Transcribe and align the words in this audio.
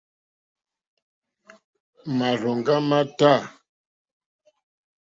Màrzòŋɡá 2.17 2.75
má 2.89 2.99
tâ. 3.17 3.31